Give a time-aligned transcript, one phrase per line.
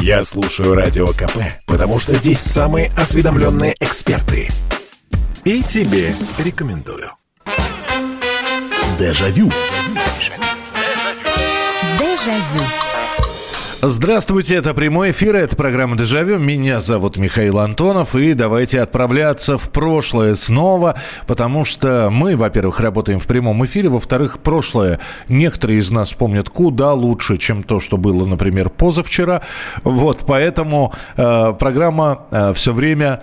[0.00, 4.48] Я слушаю Радио КП, потому что здесь самые осведомленные эксперты.
[5.44, 7.10] И тебе рекомендую.
[8.98, 9.50] Дежавю.
[11.98, 12.87] Дежавю.
[13.80, 16.40] Здравствуйте, это прямой эфир, это программа «Дежавю».
[16.40, 20.96] Меня зовут Михаил Антонов, и давайте отправляться в прошлое снова,
[21.28, 26.92] потому что мы, во-первых, работаем в прямом эфире, во-вторых, прошлое некоторые из нас помнят куда
[26.92, 29.42] лучше, чем то, что было, например, позавчера.
[29.84, 33.22] Вот, поэтому э, программа э, все время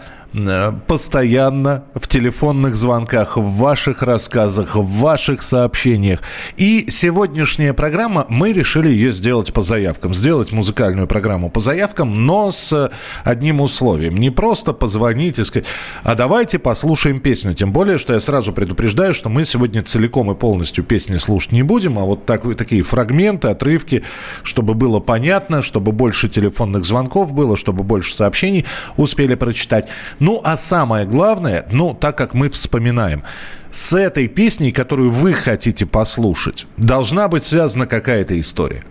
[0.87, 6.21] постоянно в телефонных звонках, в ваших рассказах, в ваших сообщениях.
[6.57, 10.13] И сегодняшняя программа, мы решили ее сделать по заявкам.
[10.13, 12.91] Сделать музыкальную программу по заявкам, но с
[13.23, 14.17] одним условием.
[14.17, 15.67] Не просто позвонить и сказать,
[16.03, 17.53] а давайте послушаем песню.
[17.53, 21.63] Тем более, что я сразу предупреждаю, что мы сегодня целиком и полностью песни слушать не
[21.63, 24.03] будем, а вот так, такие фрагменты, отрывки,
[24.43, 28.65] чтобы было понятно, чтобы больше телефонных звонков было, чтобы больше сообщений
[28.97, 29.87] успели прочитать.
[30.25, 33.21] Ну, а самое главное, ну, так как мы вспоминаем,
[33.69, 38.83] с этой песней, которую вы хотите послушать, должна быть связана какая-то история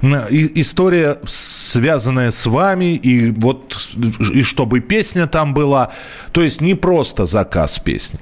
[0.00, 3.90] история, связанная с вами, и вот
[4.34, 5.92] и чтобы песня там была.
[6.32, 8.20] То есть не просто заказ песни,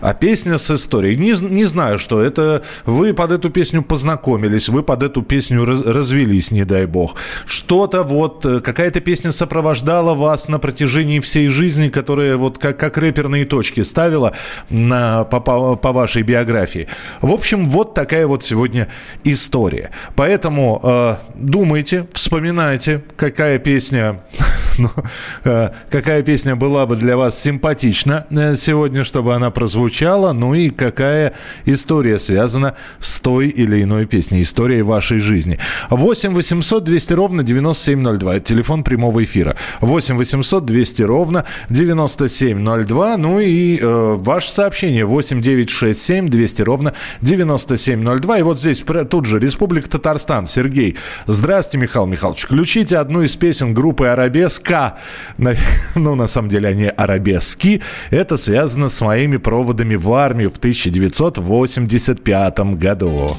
[0.00, 1.16] а песня с историей.
[1.16, 2.62] Не, не знаю, что это.
[2.86, 7.16] Вы под эту песню познакомились, вы под эту песню раз, развелись, не дай бог.
[7.46, 12.98] Что-то вот, э, какая-то песня сопровождала вас на протяжении всей жизни, которая вот как, как
[12.98, 14.32] рэперные точки ставила
[14.70, 16.88] на, по, по, по вашей биографии.
[17.20, 18.88] В общем, вот такая вот сегодня
[19.24, 19.90] история.
[20.14, 24.20] Поэтому э, думайте, вспоминайте, какая песня,
[24.78, 24.90] ну,
[25.44, 30.70] э, какая песня была бы для вас симпатична э, сегодня, чтобы она прозвучала, ну и
[30.70, 31.34] какая
[31.64, 35.58] история связана с той или иной песней, историей вашей жизни.
[35.90, 39.56] 8 800 200 ровно 9702, это телефон прямого эфира.
[39.80, 48.38] 8 800 200 ровно 9702, ну и э, ваше сообщение 8 967 200 ровно 9702.
[48.38, 50.96] И вот здесь тут же Республика Татарстан, Сергей
[51.26, 52.42] Здравствуйте, Михаил Михайлович.
[52.42, 54.06] Включите одну из песен группы
[54.68, 54.98] «Арабеска».
[55.94, 57.82] Ну, на самом деле, они «Арабески».
[58.10, 63.36] Это связано с моими проводами в армию в 1985 году.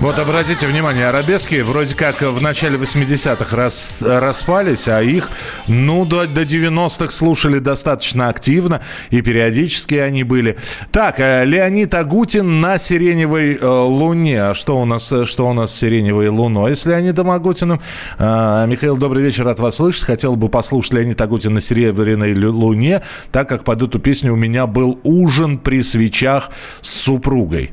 [0.00, 5.28] Вот обратите внимание, арабески вроде как в начале 80-х рас, распались, а их,
[5.68, 8.80] ну, до, до 90-х слушали достаточно активно,
[9.10, 10.56] и периодически они были.
[10.90, 14.42] Так, э, Леонид Агутин на «Сиреневой э, луне».
[14.42, 17.82] А что у нас, что у нас с «Сиреневой луной» с Леонидом Агутиным?
[18.18, 20.04] Э, Михаил, добрый вечер, рад вас слышать.
[20.04, 24.66] Хотел бы послушать Леонид Агутин на «Серебряной луне», так как под эту песню у меня
[24.66, 26.48] был ужин при свечах
[26.80, 27.72] с супругой.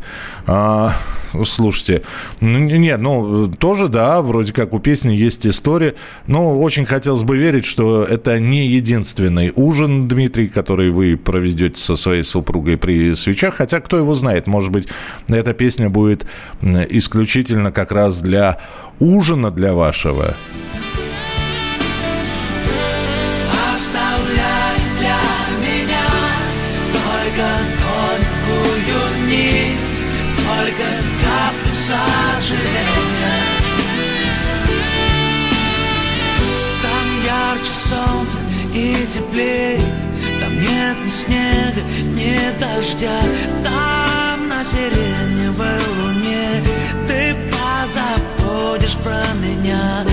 [1.43, 2.03] Слушайте,
[2.39, 5.95] ну, нет, ну, тоже, да, вроде как у песни есть история.
[6.27, 11.95] Но очень хотелось бы верить, что это не единственный ужин, Дмитрий, который вы проведете со
[11.95, 13.55] своей супругой при свечах.
[13.55, 14.87] Хотя, кто его знает, может быть,
[15.27, 16.25] эта песня будет
[16.61, 18.59] исключительно как раз для
[18.99, 20.35] ужина для вашего.
[41.07, 41.81] Ни снега,
[42.15, 43.19] ни дождя
[43.63, 46.61] Там на сиреневой луне
[47.07, 50.03] Ты позабудешь про меня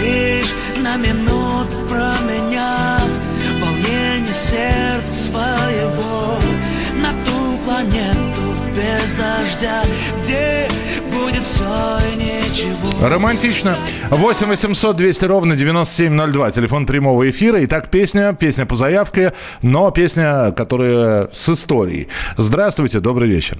[0.00, 3.08] Лишь на минуту променяв
[3.60, 6.38] Волнение сердца своего
[7.02, 9.82] На ту планету без дождя
[10.22, 10.68] Где
[11.12, 12.23] будет все и ничего.
[13.02, 13.76] Романтично.
[14.10, 16.50] 8 800 200 ровно 9702.
[16.52, 17.64] Телефон прямого эфира.
[17.64, 22.08] Итак, песня, песня по заявке, но песня, которая с историей.
[22.36, 23.58] Здравствуйте, добрый вечер.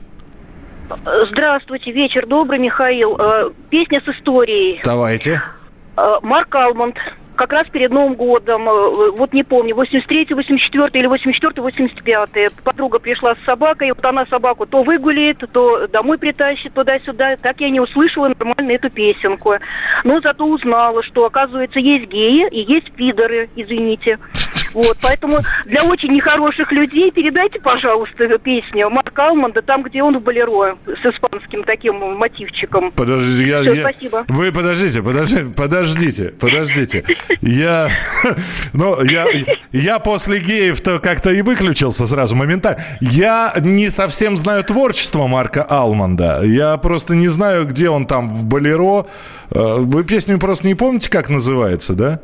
[1.31, 3.17] Здравствуйте, вечер добрый, Михаил.
[3.19, 4.81] Э, песня с историей.
[4.85, 5.43] Давайте.
[5.97, 6.97] Э, Марк Алмонд
[7.35, 12.99] как раз перед Новым годом, э, вот не помню, 83 84 или 84 85 подруга
[12.99, 17.37] пришла с собакой, вот она собаку то выгуляет, то домой притащит туда-сюда.
[17.37, 19.55] Так я не услышала нормально эту песенку.
[20.05, 24.19] Но зато узнала, что, оказывается, есть геи и есть пидоры, извините.
[24.75, 30.23] Вот, поэтому для очень нехороших людей передайте, пожалуйста, песню Марка Алманда, там, где он в
[30.23, 32.91] болеро, с испанским таким мотивчиком.
[32.93, 33.89] Подождите, я, Все, я...
[33.89, 34.25] спасибо.
[34.29, 37.05] Вы подождите, подождите, подождите, подождите.
[37.41, 37.89] Я,
[38.73, 39.27] ну, я,
[39.71, 42.81] я после геев-то как-то и выключился сразу моментально.
[43.01, 46.43] Я не совсем знаю творчество Марка Алманда.
[46.43, 49.07] Я просто не знаю, где он там в болеро.
[49.51, 52.21] Э, вы песню просто не помните, как называется, да?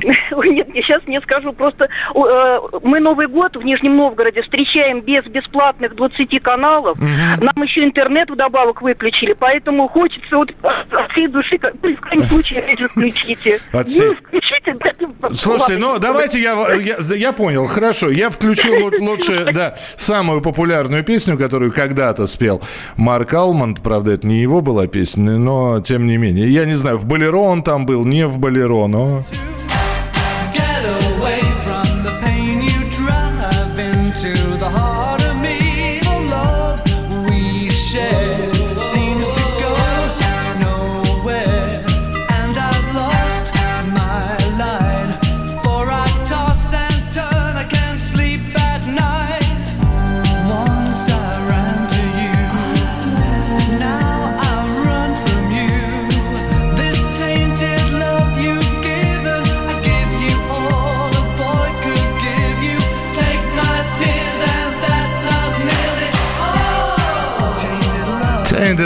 [0.44, 1.52] Нет, сейчас не скажу.
[1.52, 6.98] Просто э, мы Новый год в Нижнем Новгороде встречаем без бесплатных 20 каналов.
[6.98, 7.44] Угу.
[7.44, 9.34] Нам еще интернет вдобавок выключили.
[9.38, 13.60] Поэтому хочется вот от всей души, ну, в крайнем случае, опять же, включите.
[13.72, 14.08] От всей...
[14.08, 14.76] Ну, включите.
[15.20, 17.66] Да, Слушайте, ну давайте я, я, я понял.
[17.66, 22.62] Хорошо, я включу вот лучше, да, самую популярную песню, которую когда-то спел
[22.96, 23.82] Марк Алманд.
[23.82, 26.48] Правда, это не его была песня, но тем не менее.
[26.48, 29.22] Я не знаю, в Болеро он там был, не в Болеро, но...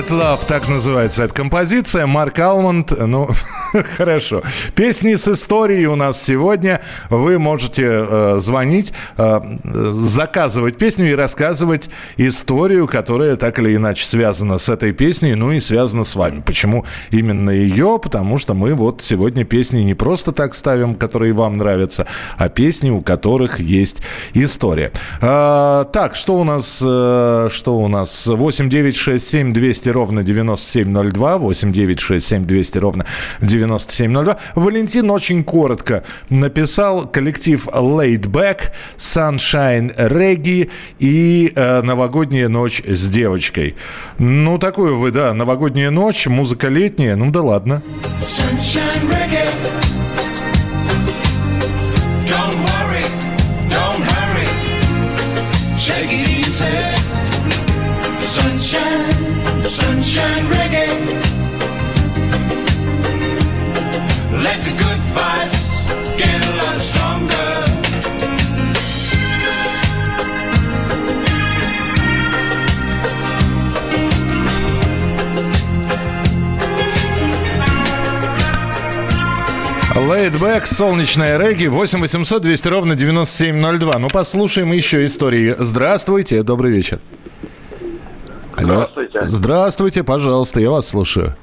[0.04, 2.06] Tainted Love, так называется эта композиция.
[2.06, 3.28] Марк Алмонд, ну,
[3.96, 4.42] хорошо.
[4.74, 6.80] Песни с историей у нас сегодня.
[7.10, 14.58] Вы можете э, звонить, э, заказывать песню и рассказывать историю, которая так или иначе связана
[14.58, 16.42] с этой песней, ну и связана с вами.
[16.44, 17.98] Почему именно ее?
[18.02, 22.06] Потому что мы вот сегодня песни не просто так ставим, которые вам нравятся,
[22.36, 24.02] а песни, у которых есть
[24.34, 24.92] история.
[25.20, 28.26] Э, так, что у нас, э, что у нас?
[28.26, 33.06] 8 9 6 7 200 ровно 9702, 8 9 6 7 200 ровно
[33.40, 34.36] 9702.
[34.54, 43.74] Валентин очень коротко написал коллектив Laid Back, Sunshine Reggae и э, Новогодняя ночь с девочкой.
[44.18, 47.82] Ну, такую вы, да, новогодняя ночь, музыка летняя, ну да ладно.
[48.20, 49.43] Sunshine Reggae.
[80.24, 83.98] Лейтбэк, солнечная регги, 8 800 200 ровно 9702.
[83.98, 85.54] Ну, послушаем еще истории.
[85.58, 86.98] Здравствуйте, добрый вечер.
[88.56, 88.72] Алло.
[88.86, 89.20] Здравствуйте.
[89.20, 91.36] Здравствуйте, пожалуйста, я вас слушаю.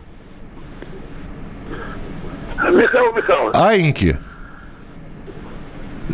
[2.58, 3.56] Михаил Михайлович.
[3.56, 4.18] Аиньки.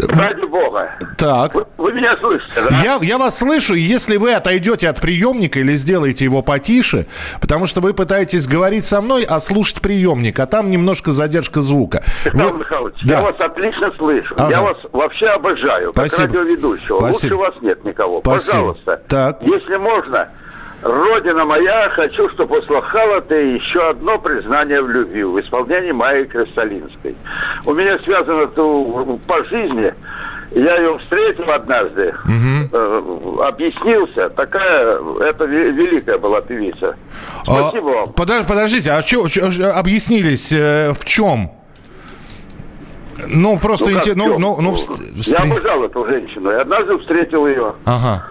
[0.08, 0.98] Ради бога.
[1.18, 1.56] Так.
[1.56, 2.82] Вы, вы меня слышите, да?
[2.84, 7.08] Я, я вас слышу, и если вы отойдете от приемника или сделаете его потише,
[7.42, 12.04] потому что вы пытаетесь говорить со мной, а слушать приемник, а там немножко задержка звука.
[12.34, 12.52] Вы...
[12.52, 13.16] Михайлович, да.
[13.16, 14.36] я вас отлично слышу.
[14.38, 14.52] Ага.
[14.52, 16.24] Я вас вообще обожаю, Спасибо.
[16.24, 17.00] как радиоведущего.
[17.00, 17.36] Спасибо.
[17.36, 18.22] Лучше вас нет никого.
[18.22, 18.54] Спасибо.
[18.54, 19.42] Пожалуйста, так.
[19.42, 20.30] если можно,
[20.84, 27.16] Родина моя, хочу, чтобы услыхала ты еще одно признание в любви в исполнении Майи Кристалинской.
[27.66, 29.92] У меня связано это по жизни.
[30.52, 32.70] Я ее встретил однажды, угу.
[32.72, 34.30] э, объяснился.
[34.30, 36.96] Такая, это великая была певица.
[37.44, 38.14] Спасибо а, вам.
[38.14, 39.26] Подож, подождите, а что
[39.76, 41.52] объяснились э, в чем?
[43.36, 44.24] Ну, просто ну, интересно.
[44.26, 44.76] Ну, ну, ну,
[45.16, 46.52] Я обожал эту женщину.
[46.52, 47.74] И однажды встретил ее.
[47.84, 48.24] Ага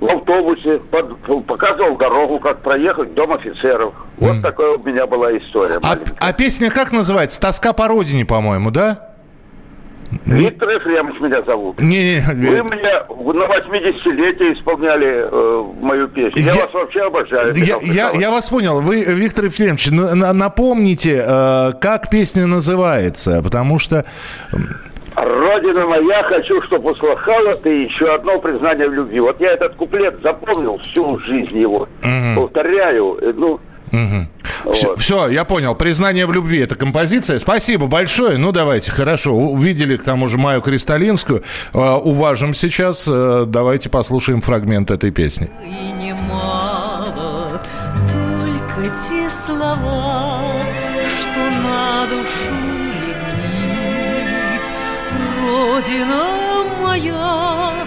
[0.00, 3.94] в автобусе, под, показывал дорогу, как проехать дом офицеров.
[4.16, 4.40] Вот mm.
[4.40, 5.78] такая у меня была история.
[5.82, 7.40] А, а песня как называется?
[7.40, 9.10] «Тоска по родине», по-моему, да?
[10.24, 11.80] Виктор Ефремович меня зовут.
[11.80, 16.42] Не, не, Вы меня на 80-летие исполняли э, мою песню.
[16.42, 17.54] Я, я вас вообще обожаю.
[17.54, 18.80] Я, я, я вас понял.
[18.80, 24.04] Вы, Виктор Ефремович, напомните, э, как песня называется, потому что...
[25.24, 29.20] Родина моя, хочу, чтобы услыхала ты еще одно признание в любви.
[29.20, 31.88] Вот я этот куплет запомнил всю жизнь его.
[32.02, 32.42] Угу.
[32.42, 33.60] Повторяю, э, ну,
[33.92, 34.26] Угу.
[34.64, 34.74] Вот.
[34.76, 35.74] Все, все, я понял.
[35.74, 37.38] Признание в любви это композиция.
[37.40, 38.38] Спасибо большое.
[38.38, 39.34] Ну, давайте, хорошо.
[39.34, 41.42] Увидели к тому же Маю Кристалинскую.
[41.74, 43.08] Э, уважим сейчас.
[43.10, 45.50] Э, давайте послушаем фрагмент этой песни.
[45.64, 47.08] И немало,
[56.00, 57.86] Родина моя,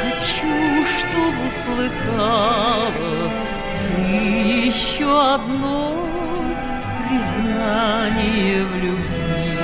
[0.00, 3.30] хочу, чтобы услыхала
[3.86, 4.02] ты
[4.66, 5.94] еще одно
[7.08, 9.58] признание в любви.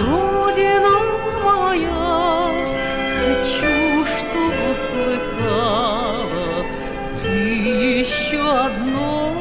[0.00, 0.96] Родина
[1.44, 2.50] моя,
[3.20, 3.76] хочу,
[4.18, 6.64] чтобы услыхала
[7.22, 7.36] ты
[8.00, 9.32] еще одно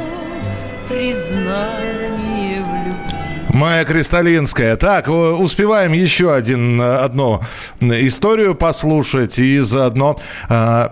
[0.87, 2.02] признание.
[3.63, 4.75] Майя Кристалинская.
[4.75, 7.39] Так, успеваем еще один, э, одну
[7.79, 10.89] историю послушать и заодно э,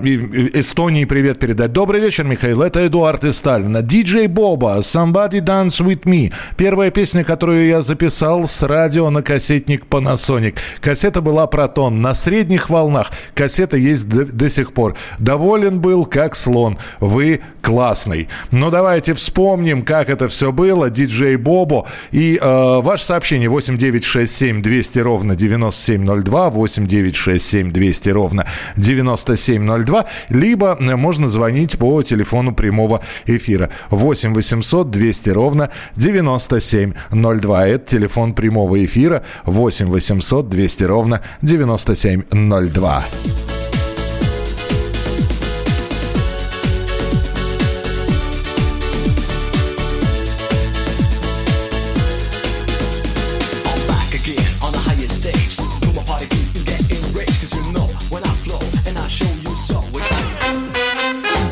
[0.54, 1.74] Эстонии привет передать.
[1.74, 2.62] Добрый вечер, Михаил.
[2.62, 3.82] Это Эдуард из Сталина.
[3.82, 6.32] Диджей Боба, Somebody Dance With Me.
[6.56, 10.56] Первая песня, которую я записал с радио на кассетник Panasonic.
[10.80, 12.02] Кассета была протон.
[12.02, 13.12] На средних волнах.
[13.34, 14.96] Кассета есть до, до сих пор.
[15.20, 16.78] Доволен был, как слон.
[17.02, 18.30] Вы классный.
[18.52, 20.90] Ну, давайте вспомним, как это все было.
[20.90, 27.16] Диджей Бобо и Э, ваше сообщение 8 9 6 7 200 ровно 9702, 8 9
[27.16, 28.46] 6 7 200 ровно
[28.78, 37.68] 9702, либо э, можно звонить по телефону прямого эфира 8 800 200 ровно 9702.
[37.68, 43.04] Это телефон прямого эфира 8 800 200 ровно 9702.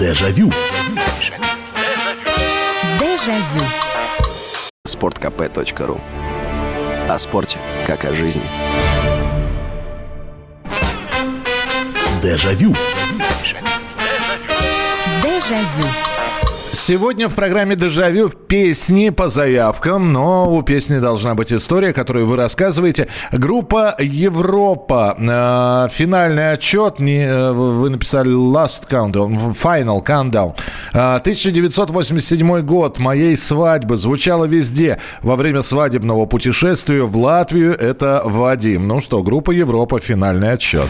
[0.10, 0.52] Дежавю.
[3.00, 3.64] Дежавю.
[4.84, 6.02] Спорткп.ру
[7.08, 8.42] О спорте, как о жизни.
[12.24, 12.74] Дежавю.
[15.22, 16.09] Дежавю.
[16.72, 22.36] Сегодня в программе «Дежавю» песни по заявкам, но у песни должна быть история, которую вы
[22.36, 23.08] рассказываете.
[23.32, 25.16] Группа «Европа».
[25.18, 30.54] Э, финальный отчет, не, э, вы написали «Last Countdown», «Final Countdown».
[30.94, 35.00] 1987 э, год, моей свадьбы, звучало везде.
[35.24, 38.88] Во время свадебного путешествия в Латвию это Вадим.
[38.88, 40.90] Ну что, группа «Европа», финальный отчет.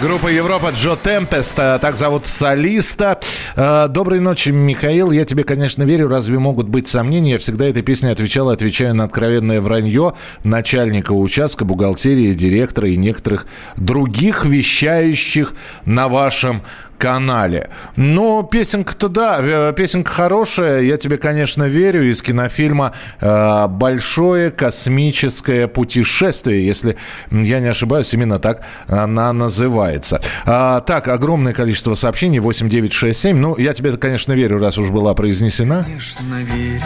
[0.00, 3.20] Группа Европа Джо Темпест, а, так зовут солиста.
[3.54, 5.10] А, доброй ночи, Михаил.
[5.12, 6.08] Я тебе, конечно, верю.
[6.08, 7.32] Разве могут быть сомнения?
[7.32, 13.46] Я всегда этой песней отвечал, отвечая на откровенное вранье начальника участка, бухгалтерии, директора и некоторых
[13.76, 16.62] других вещающих на вашем
[17.04, 17.68] канале.
[17.96, 20.80] Но песенка-то, да, э, песенка хорошая.
[20.80, 22.08] Я тебе, конечно, верю.
[22.08, 26.96] Из кинофильма э, «Большое космическое путешествие», если
[27.30, 30.22] я не ошибаюсь, именно так она называется.
[30.46, 33.36] А, так, огромное количество сообщений, 8967.
[33.36, 35.84] Ну, я тебе, конечно, верю, раз уж была произнесена.
[35.84, 36.80] Конечно, верю.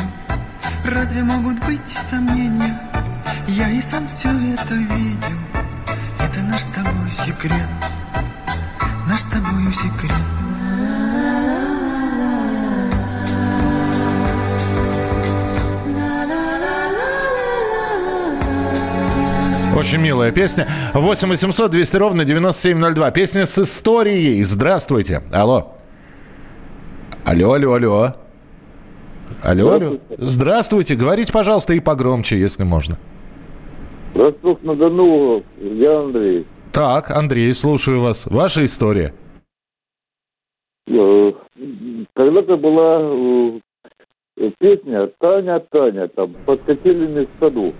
[0.85, 2.77] Разве могут быть сомнения?
[3.47, 5.39] Я и сам все это видел.
[6.19, 7.88] Это наш с тобой секрет
[9.19, 10.13] наш с тобою секрет.
[19.77, 20.67] Очень милая песня.
[20.95, 23.11] 8 800 200 ровно 9702.
[23.13, 24.43] Песня с историей.
[24.43, 25.23] Здравствуйте.
[25.33, 25.75] Алло.
[27.25, 28.15] Алло, алло, алло.
[29.43, 29.99] Алло, алло.
[30.19, 30.97] Здравствуйте.
[30.97, 32.99] Говорите, пожалуйста, и погромче, если можно.
[34.15, 35.45] Ростов-на-Дону.
[35.61, 36.47] Я Андрей.
[36.73, 38.27] Так, Андрей, слушаю вас.
[38.27, 39.15] Ваша история.
[40.87, 41.33] Э,
[42.15, 43.01] когда-то была
[44.37, 47.75] э, песня «Таня, Таня», там, под качелями в саду.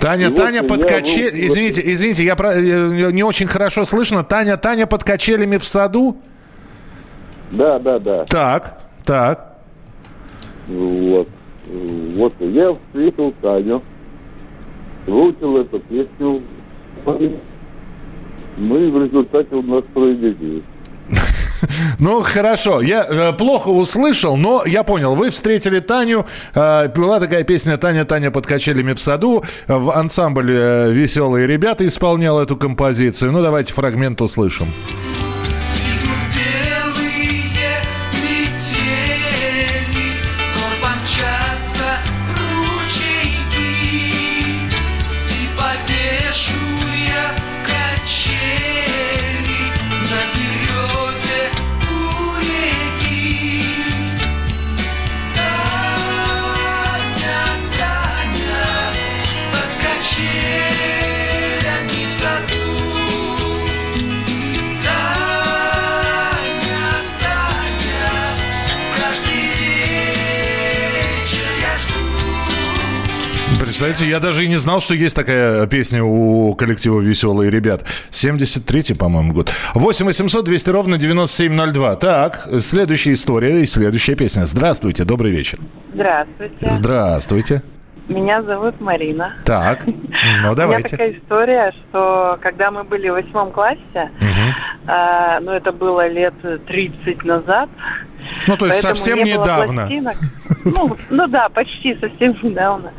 [0.00, 1.40] Таня, и Таня вот под качелями...
[1.40, 1.48] Был...
[1.48, 2.54] Извините, извините, я про...
[2.54, 4.22] не очень хорошо слышно.
[4.22, 6.16] Таня, Таня под качелями в саду?
[7.50, 8.24] Да, да, да.
[8.24, 9.58] Так, так.
[10.68, 11.28] Вот.
[11.66, 13.82] Вот я встретил Таню,
[15.06, 16.42] выучил эту песню
[18.56, 20.62] и в результате у нас трое детей.
[21.98, 22.82] Ну, хорошо.
[22.82, 25.14] Я э, плохо услышал, но я понял.
[25.14, 26.26] Вы встретили Таню.
[26.54, 29.44] Э, была такая песня «Таня, Таня под качелями в саду».
[29.66, 33.32] В ансамбле э, «Веселые ребята» исполнял эту композицию.
[33.32, 34.66] Ну, давайте фрагмент услышим.
[73.84, 77.84] Представляете, я даже и не знал, что есть такая песня у коллектива «Веселые ребят».
[78.10, 79.52] 73-й, по-моему, год.
[79.74, 81.96] 8 800 200 ровно 9702.
[81.96, 84.46] Так, следующая история и следующая песня.
[84.46, 85.58] Здравствуйте, добрый вечер.
[85.92, 86.66] Здравствуйте.
[86.70, 87.62] Здравствуйте.
[88.08, 89.34] Меня зовут Марина.
[89.44, 90.64] Так, ну давайте.
[90.64, 94.92] У меня такая история, что когда мы были в восьмом классе, угу.
[94.92, 96.34] э, ну это было лет
[96.66, 97.68] 30 назад.
[98.46, 99.88] Ну то есть совсем не недавно.
[100.64, 102.90] Ну, ну да, почти совсем недавно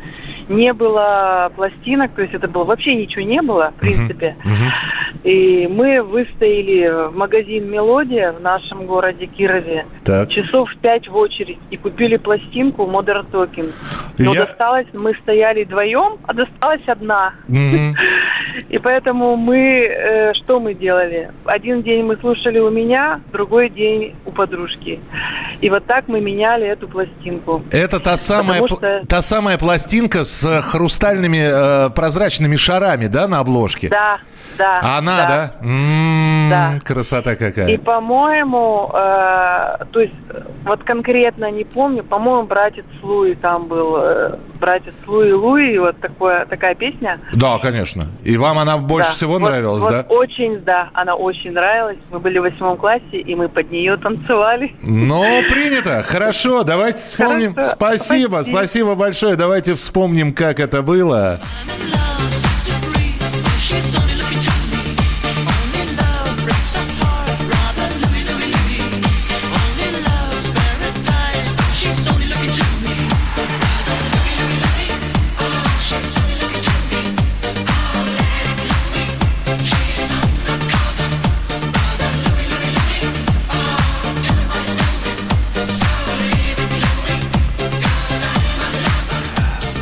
[0.48, 4.36] не было пластинок, то есть это было вообще ничего не было, в принципе.
[4.44, 4.50] Uh-huh.
[4.50, 4.95] Uh-huh.
[5.26, 10.30] И мы выстояли в магазин «Мелодия» в нашем городе Кирове так.
[10.30, 13.72] часов пять в очередь и купили пластинку «Modern Talking».
[14.18, 14.46] Но Я...
[14.46, 17.34] досталось, мы стояли вдвоем, а досталась одна.
[18.68, 21.30] И поэтому мы, э, что мы делали?
[21.44, 24.98] Один день мы слушали у меня, другой день у подружки.
[25.60, 27.60] И вот так мы меняли эту пластинку.
[27.70, 29.02] Это та самая, что...
[29.06, 33.88] та самая пластинка с с хрустальными э, прозрачными шарами, да, на обложке?
[33.88, 34.18] Да,
[34.58, 34.80] да.
[34.98, 35.28] Она, да?
[35.28, 35.52] да?
[35.66, 36.80] М-м, да.
[36.84, 37.68] Красота какая.
[37.68, 40.14] И, по-моему, э, то есть,
[40.64, 46.46] вот конкретно не помню, по-моему, братец Луи там был, э, братец Луи Луи, вот такое,
[46.46, 47.20] такая песня.
[47.32, 48.06] Да, конечно.
[48.24, 49.14] И вам она больше да.
[49.14, 50.04] всего вот, нравилась, вот да?
[50.08, 51.98] очень, да, она очень нравилась.
[52.10, 54.74] Мы были в восьмом классе, и мы под нее танцевали.
[54.82, 56.02] Ну, принято.
[56.06, 57.54] Хорошо, давайте вспомним.
[57.54, 57.70] Хорошо.
[57.70, 59.36] Спасибо, спасибо, спасибо большое.
[59.36, 61.38] Давайте вспомним, как это было.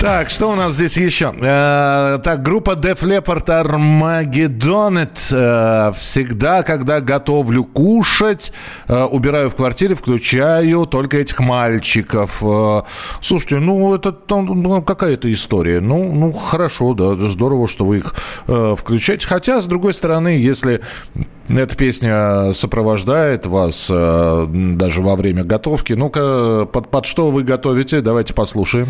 [0.05, 1.33] Так, что у нас здесь еще?
[1.41, 5.09] Э, так, группа Def Leppard Armageddon.
[5.33, 8.53] Э, всегда, когда готовлю кушать,
[8.87, 12.43] э, убираю в квартире, включаю только этих мальчиков.
[12.43, 12.83] Э,
[13.23, 15.81] слушайте, ну, это ну, какая-то история.
[15.81, 18.15] Ну, ну, хорошо, да, здорово, что вы их
[18.47, 19.27] э, включаете.
[19.27, 20.83] Хотя, с другой стороны, если
[21.49, 28.03] эта песня сопровождает вас э, даже во время готовки, ну-ка, под, под что вы готовите?
[28.03, 28.89] Давайте послушаем.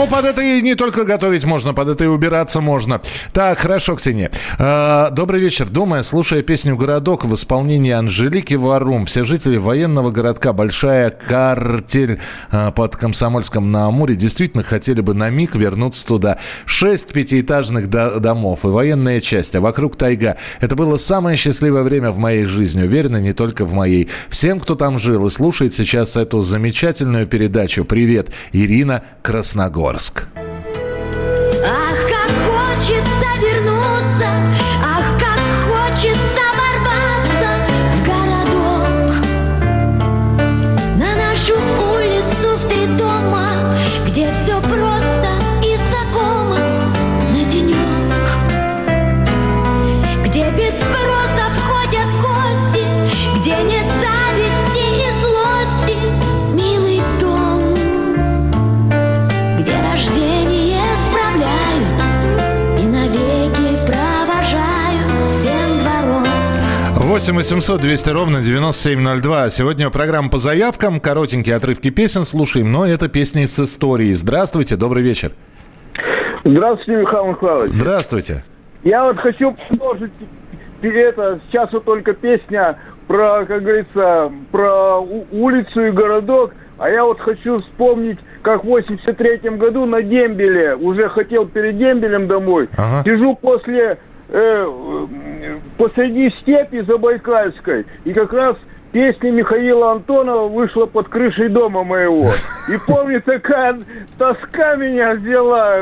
[0.00, 3.02] Ну, под это и не только готовить можно, под это и убираться можно.
[3.34, 4.30] Так, хорошо, Ксения.
[4.58, 5.68] Э, добрый вечер.
[5.68, 12.18] Думая, слушая песню «Городок» в исполнении Анжелики Варум, все жители военного городка «Большая картель»
[12.50, 16.38] э, под Комсомольском на Амуре действительно хотели бы на миг вернуться туда.
[16.64, 20.38] Шесть пятиэтажных до- домов и военная часть, а вокруг тайга.
[20.62, 22.84] Это было самое счастливое время в моей жизни.
[22.84, 24.08] Уверена, не только в моей.
[24.30, 28.30] Всем, кто там жил и слушает сейчас эту замечательную передачу, привет.
[28.54, 29.89] Ирина Красногор.
[29.89, 30.28] Магнитогорск.
[67.20, 69.50] 8 800 200 ровно 9702.
[69.50, 71.00] Сегодня программа по заявкам.
[71.00, 74.14] Коротенькие отрывки песен слушаем, но это песни с историей.
[74.14, 75.32] Здравствуйте, добрый вечер.
[76.46, 77.72] Здравствуйте, Михаил Михайлович.
[77.72, 78.42] Здравствуйте.
[78.84, 80.12] Я вот хочу продолжить
[80.80, 86.54] это сейчас вот только песня про, как говорится, про улицу и городок.
[86.78, 92.26] А я вот хочу вспомнить, как в 83 году на дембеле, уже хотел перед дембелем
[92.28, 93.02] домой, Ага.
[93.04, 93.98] сижу после,
[94.32, 98.56] э, э, посреди степи Забайкальской, и как раз
[98.92, 102.30] песня Михаила Антонова вышла под крышей дома моего.
[102.68, 103.78] И помню, такая
[104.18, 105.80] тоска меня взяла.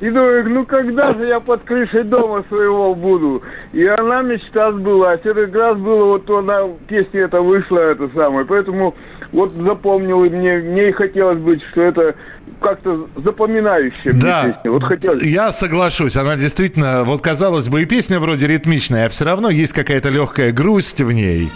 [0.00, 3.42] И думаю, ну когда же я под крышей дома своего буду?
[3.72, 5.20] И она мечта сбылась.
[5.24, 8.46] Это как раз было, вот она, песня эта вышла, это самое.
[8.46, 8.94] Поэтому
[9.36, 12.14] вот запомнил, и мне, мне и хотелось быть, что это
[12.58, 14.70] как-то запоминающая да, песня.
[14.70, 15.22] Вот хотелось...
[15.22, 16.16] я соглашусь.
[16.16, 20.52] Она действительно, вот казалось бы, и песня вроде ритмичная, а все равно есть какая-то легкая
[20.52, 21.50] грусть в ней.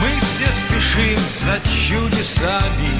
[0.00, 2.94] Мы все спешим за чудесами,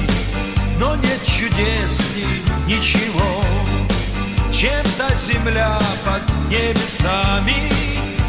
[0.81, 3.41] но нет чудесней ничего,
[4.51, 7.71] чем та земля под небесами,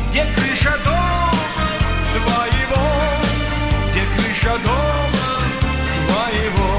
[0.08, 1.30] где крыша дома
[2.10, 2.49] где
[4.40, 5.38] крыша дома
[6.08, 6.70] твоего.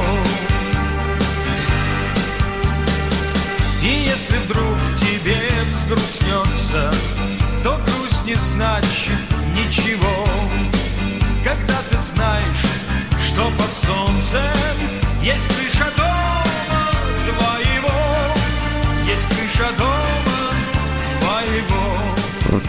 [3.84, 6.92] И если вдруг тебе взгрустнется,
[7.64, 9.20] то грусть не значит
[9.56, 10.26] ничего,
[11.44, 12.66] когда ты знаешь,
[13.28, 14.78] что под солнцем
[15.22, 16.44] есть крыша дома
[17.28, 18.00] твоего,
[19.08, 20.54] есть крыша дома
[21.20, 21.82] твоего.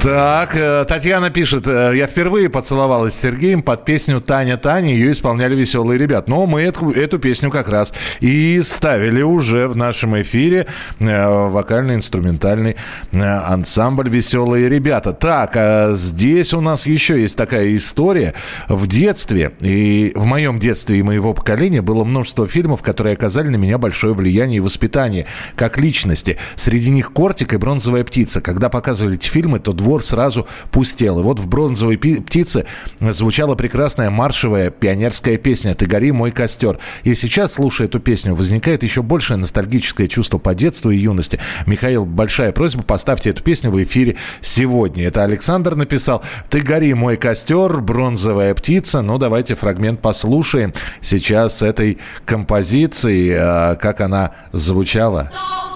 [0.03, 5.13] Так, э, Татьяна пишет, э, я впервые поцеловалась с Сергеем под песню «Таня, Таня», ее
[5.13, 6.29] исполняли веселые ребят.
[6.29, 10.67] Но мы эту, эту песню как раз и ставили уже в нашем эфире
[10.99, 12.77] э, вокально-инструментальный
[13.13, 15.13] ансамбль «Веселые ребята».
[15.13, 18.35] Так, а здесь у нас еще есть такая история.
[18.69, 23.57] В детстве, и в моем детстве и моего поколения было множество фильмов, которые оказали на
[23.57, 26.39] меня большое влияние и воспитание как личности.
[26.57, 28.41] Среди них «Кортик» и «Бронзовая птица».
[28.41, 31.21] Когда показывали эти фильмы, то двор сразу пустел.
[31.21, 32.67] И вот в «Бронзовой птице»
[33.01, 36.79] звучала прекрасная маршевая пионерская песня «Ты гори, мой костер».
[37.05, 41.39] И сейчас, слушая эту песню, возникает еще большее ностальгическое чувство по детству и юности.
[41.67, 45.07] Михаил, большая просьба, поставьте эту песню в эфире сегодня.
[45.07, 49.03] Это Александр написал «Ты гори, мой костер, бронзовая птица».
[49.03, 55.31] Ну, давайте фрагмент послушаем сейчас этой композиции, а, как она звучала.
[55.33, 55.72] мы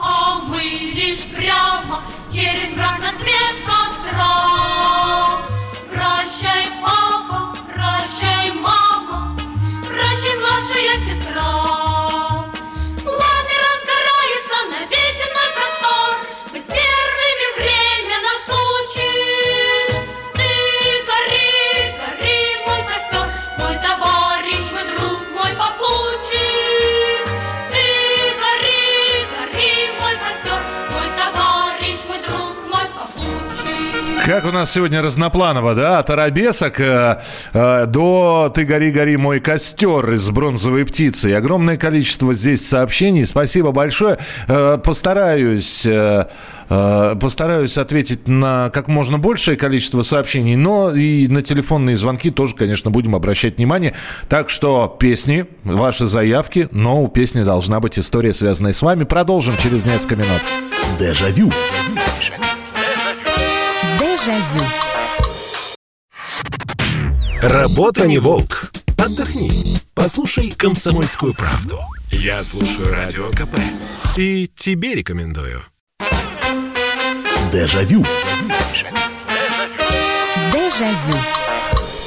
[34.26, 36.00] Как у нас сегодня разнопланово, да?
[36.00, 37.20] От арабесок э,
[37.52, 41.30] э, до «Ты гори, гори, мой костер» из «Бронзовой птицы».
[41.30, 43.24] И огромное количество здесь сообщений.
[43.24, 44.18] Спасибо большое.
[44.48, 45.86] Э, постараюсь...
[45.86, 46.26] Э,
[46.68, 52.56] э Постараюсь ответить на как можно большее количество сообщений, но и на телефонные звонки тоже,
[52.56, 53.94] конечно, будем обращать внимание.
[54.28, 59.04] Так что песни, ваши заявки, но у песни должна быть история, связанная с вами.
[59.04, 60.42] Продолжим через несколько минут.
[60.98, 61.52] Дежавю.
[61.52, 61.95] Дежавю.
[64.26, 64.64] Дежавю.
[67.40, 68.72] Работа не волк.
[68.98, 69.76] Отдохни.
[69.94, 71.78] Послушай комсомольскую правду.
[72.10, 73.56] Я слушаю радио КП.
[74.16, 75.62] И тебе рекомендую.
[77.52, 78.04] Дежавю.
[80.52, 81.45] Дежавю.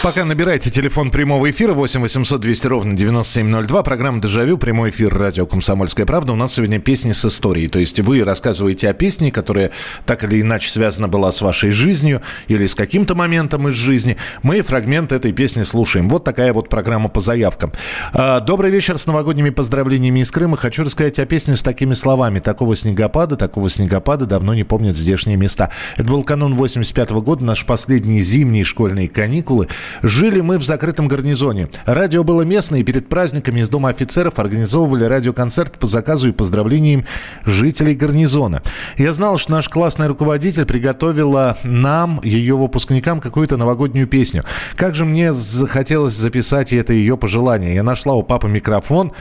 [0.02, 3.84] Пока набирайте телефон прямого эфира 8 800 200 ровно 9702.
[3.84, 6.32] Программа «Дежавю», прямой эфир радио «Комсомольская правда».
[6.32, 7.68] У нас сегодня песни с историей.
[7.68, 9.72] То есть вы рассказываете о песне, которая
[10.06, 14.16] так или иначе связана была с вашей жизнью или с каким-то моментом из жизни.
[14.42, 16.08] Мы фрагмент этой песни слушаем.
[16.08, 17.74] Вот такая вот программа по заявкам.
[18.14, 20.56] А, добрый вечер с новогодними поздравлениями из Крыма.
[20.56, 22.40] Хочу рассказать о песне с такими словами.
[22.40, 25.72] Такого снегопада, такого снегопада давно не помнят здешние места.
[25.98, 29.68] Это был канун 85 -го года, наши последние зимние школьные каникулы.
[30.02, 31.70] Жили мы в закрытом гарнизоне.
[31.86, 37.06] Радио было местное, и перед праздниками из Дома офицеров организовывали радиоконцерт по заказу и поздравлениям
[37.46, 38.62] жителей гарнизона.
[38.98, 44.44] Я знал, что наш классный руководитель приготовила нам, ее выпускникам, какую-то новогоднюю песню.
[44.76, 47.76] Как же мне захотелось записать это ее пожелание.
[47.76, 49.12] Я нашла у папы микрофон,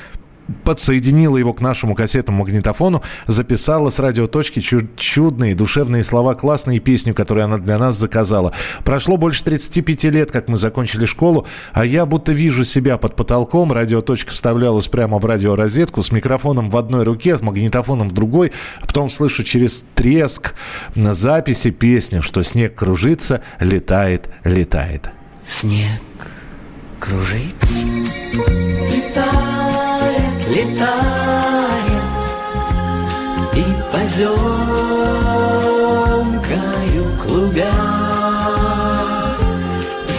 [0.64, 4.60] подсоединила его к нашему кассетному магнитофону, записала с радиоточки
[4.96, 8.52] чудные, душевные слова, классные песню, которую она для нас заказала.
[8.84, 13.72] Прошло больше 35 лет, как мы закончили школу, а я будто вижу себя под потолком,
[13.72, 18.86] радиоточка вставлялась прямо в радиорозетку с микрофоном в одной руке, с магнитофоном в другой, а
[18.86, 20.54] потом слышу через треск
[20.94, 25.10] на записи песни, что снег кружится, летает, летает.
[25.48, 26.00] Снег
[27.00, 27.72] кружится,
[28.32, 29.67] летает
[30.48, 32.04] летает
[33.54, 34.38] И поземкою
[37.22, 37.72] клубя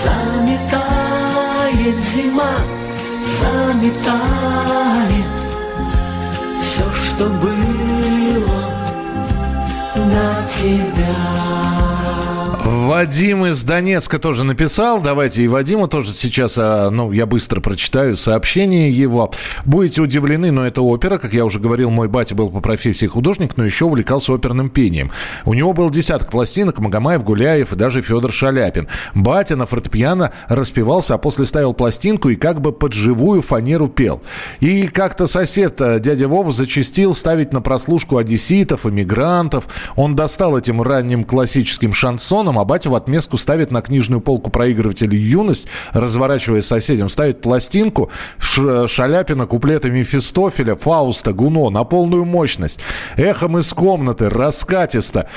[0.04, 1.20] Заметает
[2.04, 2.54] зима
[3.40, 4.30] заметает
[6.62, 8.60] все, что было
[9.96, 12.39] до тебя.
[12.70, 15.02] Вадим из Донецка тоже написал.
[15.02, 19.32] Давайте и Вадиму тоже сейчас, а, ну, я быстро прочитаю сообщение его.
[19.66, 21.18] Будете удивлены, но это опера.
[21.18, 25.10] Как я уже говорил, мой батя был по профессии художник, но еще увлекался оперным пением.
[25.46, 28.88] У него был десяток пластинок, Магомаев, Гуляев и даже Федор Шаляпин.
[29.16, 34.22] Батя на фортепиано распевался, а после ставил пластинку и как бы под живую фанеру пел.
[34.60, 39.68] И как-то сосед, э, дядя Вова, зачастил ставить на прослушку одесситов, эмигрантов.
[39.96, 45.18] Он достал этим ранним классическим шансоном, а батя в отместку ставит на книжную полку проигрывателя
[45.18, 52.80] «Юность», разворачивая соседям, ставит пластинку Шаляпина, куплеты Мефистофеля, Фауста, Гуно на полную мощность.
[53.16, 55.30] Эхом из комнаты, раскатисто.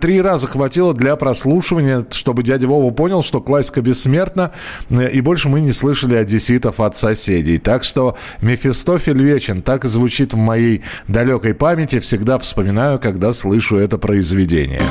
[0.00, 4.52] Три раза хватило для прослушивания, чтобы дядя Вова понял, что классика бессмертна,
[4.90, 7.58] и больше мы не слышали одесситов от соседей.
[7.58, 9.62] Так что Мефистофель вечен.
[9.62, 12.00] Так звучит в моей далекой памяти.
[12.00, 14.82] Всегда вспоминаю, когда слышу это произведение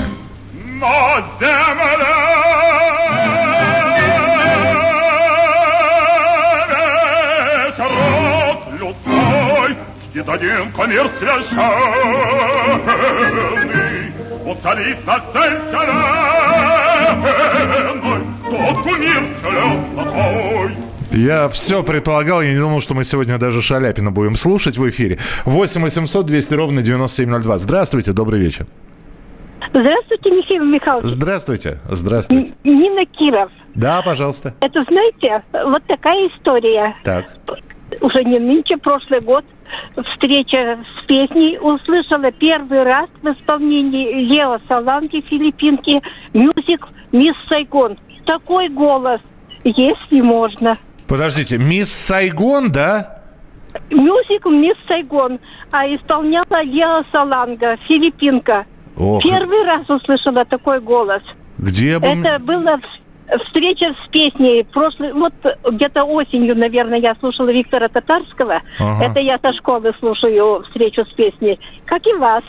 [10.44, 11.64] ним коммер священный
[14.46, 15.94] Он царит на цель вселенной
[18.44, 20.78] Тот кумир вселенной
[21.12, 25.20] я все предполагал, я не думал, что мы сегодня даже Шаляпина будем слушать в эфире.
[25.46, 27.60] 8 800 200 ровно 9702.
[27.60, 28.66] Здравствуйте, добрый вечер.
[29.74, 31.10] Здравствуйте, Михаил Михайлович.
[31.10, 31.80] Здравствуйте.
[31.90, 32.54] Здравствуйте.
[32.64, 33.52] Нина Киров.
[33.74, 34.54] Да, пожалуйста.
[34.60, 36.96] Это, знаете, вот такая история.
[37.04, 37.26] Так.
[38.02, 39.44] Уже не нынче, прошлый год
[40.14, 46.02] встреча с песней услышала первый раз в исполнении Лео Саланки, филиппинки,
[46.34, 47.98] мюзик «Мисс Сайгон».
[48.26, 49.22] Такой голос,
[49.64, 50.78] если можно.
[51.08, 53.24] Подождите, «Мисс Сайгон», да?
[53.90, 55.40] Мюзик «Мисс Сайгон»,
[55.72, 58.66] а исполняла Лео Саланга, филиппинка.
[58.98, 59.24] Ох.
[59.24, 61.22] Первый раз услышала такой голос.
[61.58, 62.08] Где бы...
[62.08, 62.80] Это было
[63.46, 64.64] встреча с песней.
[64.72, 65.34] Прошлый, вот
[65.72, 68.62] где-то осенью, наверное, я слушала Виктора Татарского.
[68.80, 69.06] Ага.
[69.06, 71.60] Это я со школы слушаю встречу с песней.
[71.86, 72.44] Как и вас.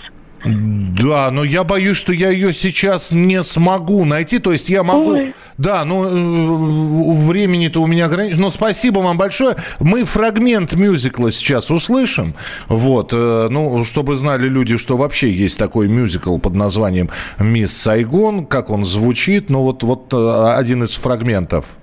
[0.45, 4.39] Да, но я боюсь, что я ее сейчас не смогу найти.
[4.39, 5.13] То есть я могу...
[5.13, 5.35] Ой.
[5.57, 8.43] Да, ну э, времени-то у меня ограничено.
[8.43, 9.57] Но спасибо вам большое.
[9.81, 12.35] Мы фрагмент мюзикла сейчас услышим.
[12.69, 18.47] Вот, э, ну, чтобы знали люди, что вообще есть такой мюзикл под названием «Мисс Сайгон»,
[18.47, 19.49] как он звучит.
[19.49, 21.77] Ну, вот, вот э, один из фрагментов.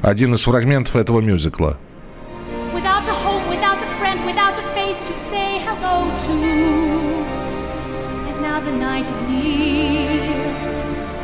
[0.00, 1.78] Один из фрагментов этого мюзикла.
[8.60, 10.36] Now the night is near.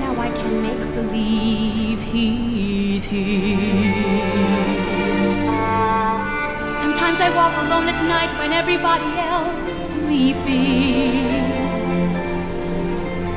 [0.01, 4.33] Now I can make believe he's here.
[6.83, 11.53] Sometimes I walk alone at night when everybody else is sleeping.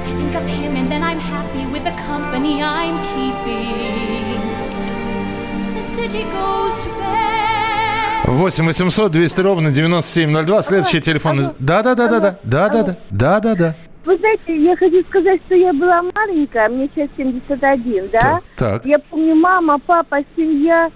[0.07, 4.39] I think of him and then I'm happy with the company I'm keeping.
[5.75, 7.29] The city goes to bed.
[8.29, 10.61] 8 800 200 ровно 9702.
[10.61, 11.41] Следующий телефон.
[11.59, 12.39] Да-да-да-да-да.
[12.43, 12.97] Да-да-да.
[13.09, 13.75] Да-да-да.
[14.05, 18.19] Вы знаете, я хочу сказать, что я была маленькая, мне сейчас 71, да?
[18.19, 18.85] Так, так.
[18.85, 20.89] Я помню, мама, папа, семья,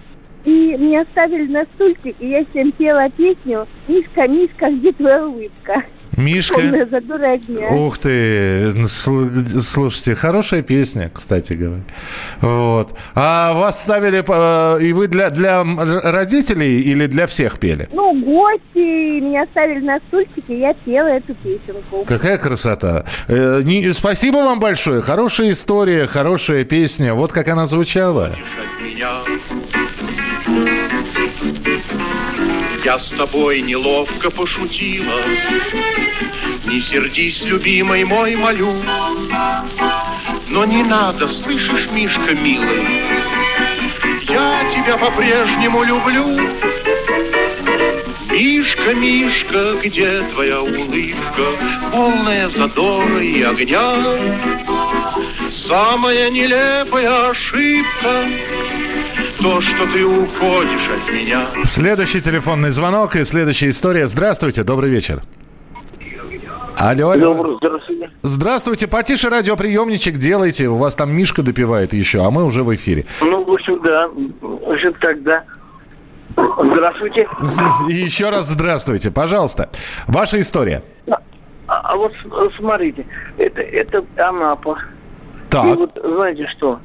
[0.45, 5.83] и меня оставили на стульчик, и я всем пела песню «Мишка, Мишка, где твоя улыбка?»
[6.17, 6.61] Мишка.
[7.71, 11.83] Ух ты, слушайте, хорошая песня, кстати говоря.
[12.41, 12.97] Вот.
[13.15, 17.89] А вас ставили, э, и вы для, для родителей или для всех пели?
[17.91, 22.05] Ну, гости меня ставили на стульчике, я пела эту песенку.
[22.05, 23.05] Какая красота.
[23.27, 25.01] Э, не, спасибо вам большое.
[25.01, 27.13] Хорошая история, хорошая песня.
[27.13, 28.31] Вот как она звучала.
[32.83, 35.21] Я с тобой неловко пошутила.
[36.65, 38.75] Не сердись, любимый мой, молю.
[40.49, 42.85] Но не надо, слышишь, Мишка, милый,
[44.27, 46.27] Я тебя по-прежнему люблю.
[48.29, 51.45] Мишка, Мишка, где твоя улыбка,
[51.89, 54.17] полная задора и огня?
[55.49, 58.27] Самая нелепая ошибка
[59.43, 61.45] то, что ты уходишь от меня.
[61.65, 64.07] Следующий телефонный звонок и следующая история.
[64.07, 65.21] Здравствуйте, добрый вечер.
[66.77, 67.57] Алло, алло.
[67.61, 68.09] Здравствуйте.
[68.21, 68.87] Здравствуйте.
[68.87, 70.69] Потише радиоприемничек делайте.
[70.69, 73.05] У вас там Мишка допивает еще, а мы уже в эфире.
[73.19, 74.07] Ну, в общем, да.
[74.41, 75.43] В общем, тогда.
[76.35, 77.27] Здравствуйте.
[77.89, 79.11] И еще раз здравствуйте.
[79.11, 79.69] Пожалуйста.
[80.07, 80.83] Ваша история.
[81.07, 81.19] А,
[81.67, 82.13] а вот
[82.57, 83.05] смотрите.
[83.37, 84.79] Это, это Анапа.
[85.49, 85.65] Так.
[85.65, 86.79] И вот знаете что?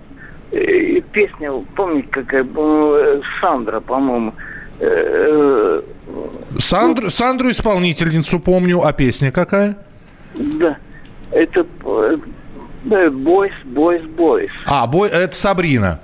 [0.50, 2.46] Песня, помните, какая,
[3.40, 4.32] Сандра, по-моему,
[4.80, 5.82] Э,
[6.58, 9.76] Сандру, Сандру исполнительницу помню, а песня какая?
[10.34, 10.76] Да,
[11.32, 11.66] это
[12.84, 14.50] Бойс, Бойс, Бойс.
[14.66, 16.00] А, бой, это Сабрина.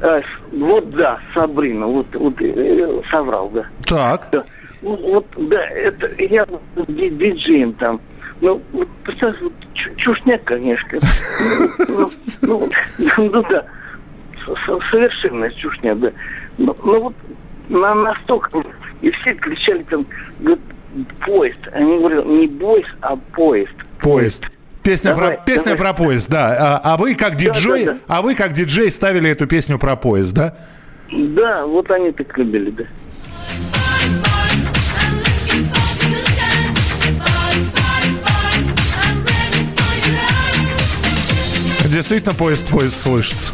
[0.00, 3.66] А, вот да, Сабрина, вот, вот э, соврал, да.
[3.86, 4.28] Так.
[4.32, 4.44] Да.
[4.80, 6.46] Вот, вот, да, это я
[6.88, 8.00] диджеем там.
[8.42, 8.88] Ну, вот,
[9.96, 10.98] чушняк, конечно.
[11.88, 12.10] Ну,
[12.42, 12.68] ну,
[13.16, 13.64] ну да,
[14.90, 16.10] совершенно чушня, да.
[16.58, 17.14] Ну, ну вот
[17.68, 18.62] на, настолько,
[19.00, 20.04] и все кричали там,
[20.40, 20.58] говорят,
[21.24, 21.60] поезд.
[21.72, 23.74] Они говорят, не бойс, а поезд.
[24.00, 24.50] Поезд.
[24.82, 25.78] Песня, давай, про, песня давай.
[25.78, 26.80] про поезд, да.
[26.82, 28.16] А, а вы как диджей, да, да, да.
[28.16, 30.56] а вы как диджей ставили эту песню про поезд, да?
[31.12, 32.84] Да, вот они так любили, да.
[41.92, 43.52] Действительно, поезд, поезд слышится.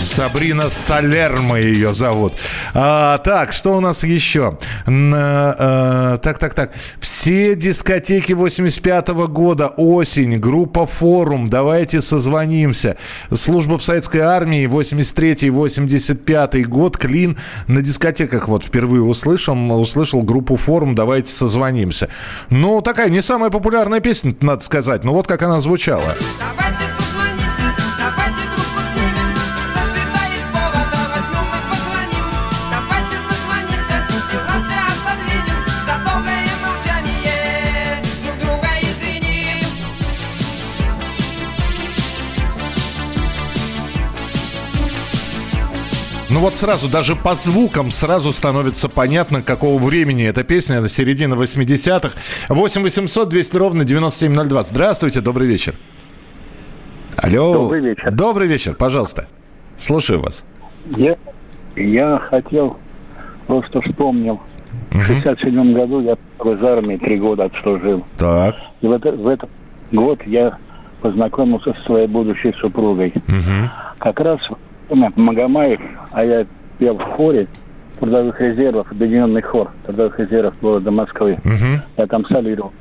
[0.00, 2.32] Сабрина Салермо ее зовут.
[2.74, 4.58] А, так, что у нас еще?
[4.86, 6.72] А, так, так, так.
[7.00, 12.96] Все дискотеки 85 -го года, осень, группа «Форум», давайте созвонимся.
[13.32, 17.36] Служба в советской армии, 83-85 год, клин.
[17.66, 22.08] На дискотеках вот впервые услышал, услышал группу «Форум», давайте созвонимся.
[22.48, 25.04] Ну, такая не самая популярная песня, надо сказать.
[25.04, 26.14] Ну, вот как она звучала.
[26.56, 27.09] Давайте
[46.40, 50.76] Ну вот сразу, даже по звукам сразу становится понятно, какого времени эта песня.
[50.76, 52.12] Это середина 80-х.
[52.48, 54.62] 8 800 200 ровно 9702.
[54.62, 55.74] Здравствуйте, добрый вечер.
[57.18, 57.52] Алло.
[57.52, 58.10] Добрый вечер.
[58.10, 59.28] Добрый вечер, пожалуйста.
[59.76, 60.46] Слушаю вас.
[60.96, 61.18] Я,
[61.76, 62.78] я хотел,
[63.46, 64.40] просто вспомнил.
[64.92, 68.06] В 67 году я в армии три года отслужил.
[68.16, 68.56] Так.
[68.80, 69.50] И в, это, в этот
[69.92, 70.56] год я
[71.02, 73.12] познакомился со своей будущей супругой.
[73.28, 73.70] Угу.
[73.98, 74.40] Как раз
[74.94, 75.80] Магомаев,
[76.12, 76.46] а я
[76.78, 77.46] пел в хоре
[77.98, 81.38] трудовых резервов, объединенный хор трудовых резервов города Москвы.
[81.44, 81.82] Угу.
[81.98, 82.72] Я там солировал.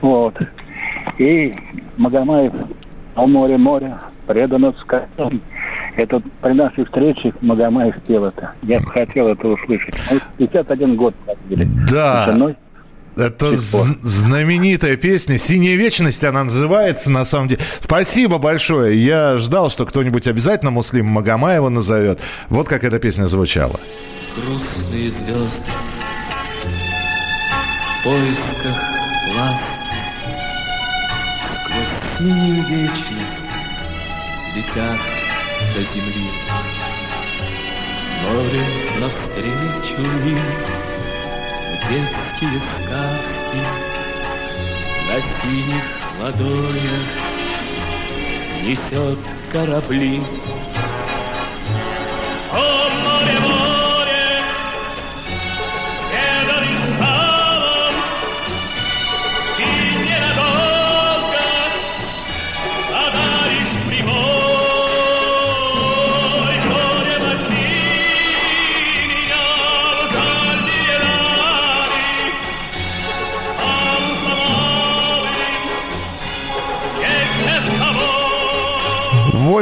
[0.00, 0.36] Вот.
[1.18, 1.54] И
[1.96, 2.52] Магомаев
[3.14, 5.40] «О море, море, предано скотом».
[5.96, 8.52] Это при нашей встрече Магомаев пел это.
[8.62, 9.94] Я хотел это услышать.
[10.10, 11.68] Мы 51 год проводили.
[11.90, 12.24] Да.
[12.24, 12.56] С женой.
[13.16, 17.60] Это знаменитая песня «Синяя вечность» она называется, на самом деле.
[17.80, 19.02] Спасибо большое.
[19.04, 22.18] Я ждал, что кто-нибудь обязательно Муслим Магомаева назовет.
[22.48, 23.78] Вот как эта песня звучала.
[24.36, 25.70] Грустные звезды
[28.00, 28.76] в поисках
[29.36, 29.82] ласки
[31.72, 33.46] Сквозь синюю вечность
[34.56, 34.98] летят
[35.74, 36.28] до земли.
[38.22, 38.62] Море
[39.00, 40.81] навстречу им
[41.88, 43.58] детские сказки
[45.08, 45.84] На синих
[46.20, 47.32] ладонях
[48.62, 49.18] несет
[49.50, 50.20] корабли.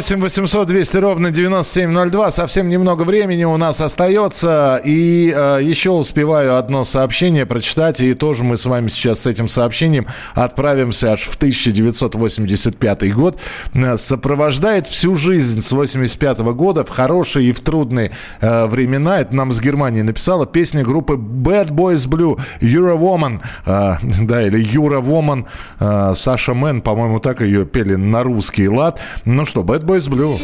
[0.01, 2.31] 8 800 200 ровно 9702.
[2.31, 4.81] Совсем немного времени у нас остается.
[4.83, 8.01] И э, еще успеваю одно сообщение прочитать.
[8.01, 13.39] И тоже мы с вами сейчас с этим сообщением отправимся аж в 1985 год.
[13.75, 18.11] Э, сопровождает всю жизнь с 85 года в хорошие и в трудные
[18.41, 19.21] э, времена.
[19.21, 23.41] Это нам с Германии написала песня группы Bad Boys Blue Euro Woman.
[23.67, 25.45] Э, да, или Euro Woman.
[25.79, 28.99] Э, Саша Мэн, по-моему, так ее пели на русский лад.
[29.27, 30.39] Ну что, Bad Boys Blue.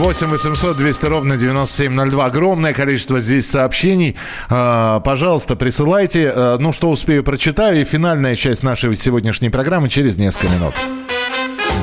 [0.00, 2.24] Восемь восемьсот двести ровно девяносто семь ноль два.
[2.24, 4.16] Огромное количество здесь сообщений.
[4.48, 6.32] А, пожалуйста, присылайте.
[6.34, 7.82] А, ну, что успею, прочитаю.
[7.82, 10.74] И финальная часть нашей сегодняшней программы через несколько минут.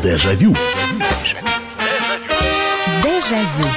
[0.01, 0.55] Дежавю.
[3.03, 3.70] Дежавю.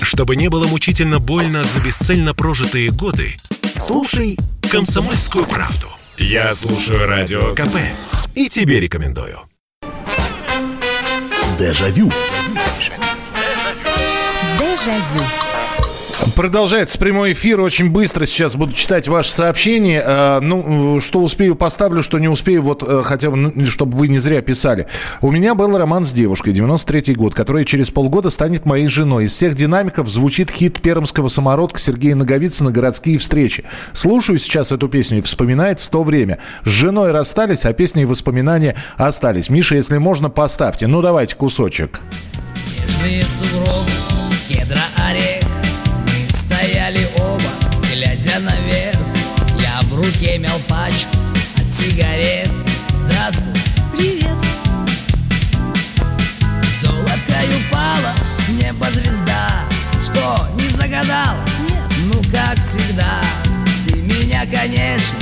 [0.00, 3.36] Чтобы не было мучительно больно за бесцельно прожитые годы,
[3.78, 4.38] слушай
[4.70, 5.88] «Комсомольскую правду».
[6.16, 7.76] Я слушаю Радио КП
[8.34, 9.38] и тебе рекомендую.
[11.58, 12.08] Дежавю.
[14.58, 15.47] Дежавю.
[16.34, 17.60] Продолжается прямой эфир.
[17.60, 20.02] Очень быстро сейчас буду читать ваши сообщения.
[20.04, 24.08] Э, ну, что успею, поставлю, что не успею, вот э, хотя бы, ну, чтобы вы
[24.08, 24.86] не зря писали.
[25.20, 29.24] У меня был роман с девушкой, 93-й год, которая через полгода станет моей женой.
[29.24, 33.64] Из всех динамиков звучит хит пермского самородка Сергея Наговицына «Городские встречи».
[33.92, 36.38] Слушаю сейчас эту песню и вспоминает то время.
[36.64, 39.50] С женой расстались, а песни и воспоминания остались.
[39.50, 40.86] Миша, если можно, поставьте.
[40.86, 42.00] Ну, давайте кусочек.
[42.54, 43.90] Снежные сугробы
[44.22, 45.57] с кедра орех
[47.38, 48.98] оба, глядя наверх.
[49.60, 51.16] Я в руке мял пачку
[51.56, 52.50] от сигарет.
[53.04, 53.54] Здравствуй,
[53.92, 54.38] привет.
[56.82, 59.64] Золоткой упала с неба звезда.
[60.02, 61.44] Что, не загадала?
[61.68, 61.78] Нет.
[62.04, 63.20] Ну, как всегда.
[63.86, 65.18] Ты меня, конечно,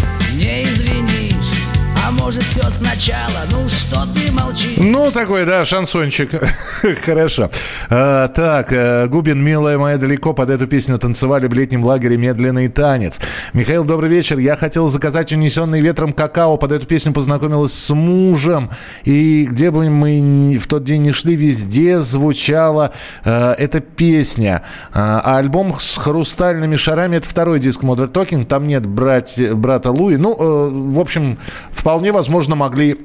[2.18, 3.44] может все сначала?
[3.50, 4.76] Ну что ты молчишь?
[4.78, 6.30] Ну, такой, да, шансончик.
[7.04, 7.50] Хорошо.
[7.88, 12.68] А, так, а, Губин, милая моя, далеко под эту песню танцевали в летнем лагере «Медленный
[12.68, 13.20] танец».
[13.52, 14.38] Михаил, добрый вечер.
[14.38, 16.56] Я хотел заказать унесенный ветром какао.
[16.56, 18.70] Под эту песню познакомилась с мужем.
[19.04, 22.92] И где бы мы в тот день не шли, везде звучала
[23.24, 24.62] а, эта песня.
[24.92, 28.44] А, а альбом с хрустальными шарами– это второй диск Modern Talking.
[28.44, 30.16] Там нет брать, брата Луи.
[30.16, 31.38] Ну, э, в общем,
[31.70, 32.96] вполне вполне возможно могли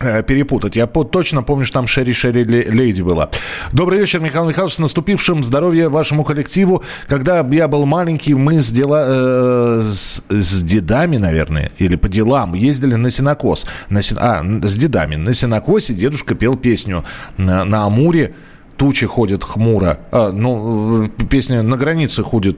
[0.00, 0.76] э, перепутать.
[0.76, 3.28] Я точно помню, что там Шерри Шерри Лейди была.
[3.72, 4.74] Добрый вечер, Михаил Михайлович.
[4.74, 6.82] С наступившим здоровья вашему коллективу.
[7.08, 12.54] Когда я был маленький, мы с, дела, э, с, с дедами, наверное, или по делам
[12.54, 13.66] ездили на сенокос.
[13.90, 15.16] На, а, с дедами.
[15.16, 17.02] На сенокосе дедушка пел песню
[17.38, 18.34] на, на Амуре.
[18.76, 19.98] Тучи ходят хмуро.
[20.12, 22.56] А, ну, э, песня «На границе ходит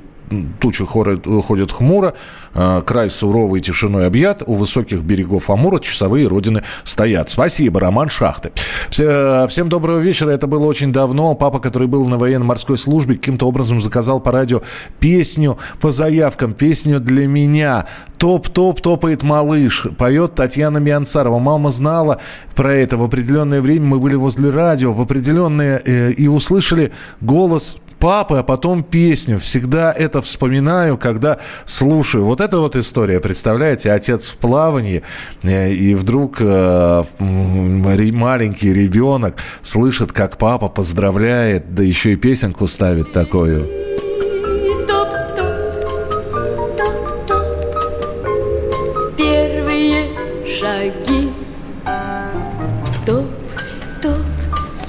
[0.61, 2.15] тучи ходят хмуро,
[2.55, 7.31] а, край суровой тишиной объят, у высоких берегов Амура часовые родины стоят.
[7.31, 8.53] Спасибо, Роман Шахты.
[8.91, 11.35] Всем доброго вечера, это было очень давно.
[11.35, 14.63] Папа, который был на военно-морской службе, каким-то образом заказал по радио
[14.99, 17.87] песню по заявкам, песню для меня.
[18.19, 21.39] Топ-топ топает малыш, поет Татьяна Миансарова.
[21.39, 22.21] Мама знала
[22.55, 22.97] про это.
[22.97, 28.43] В определенное время мы были возле радио, в определенное э, и услышали голос папы, а
[28.43, 29.39] потом песню.
[29.39, 32.25] Всегда это вспоминаю, когда слушаю.
[32.25, 35.03] Вот эта вот история, представляете, отец в плавании,
[35.43, 43.13] э, и вдруг э, маленький ребенок слышит, как папа поздравляет, да еще и песенку ставит
[43.13, 43.69] такую.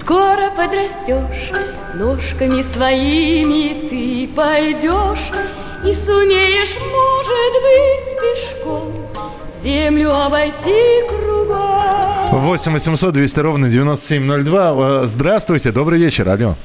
[0.01, 1.51] Скоро подрастешь
[1.93, 5.31] Ножками своими ты пойдешь.
[5.83, 8.93] И сумеешь, может быть, пешком
[9.63, 12.39] Землю обойти кругом.
[12.39, 16.55] 8 800 200 ровно 9702 Здравствуйте, добрый вечер, алло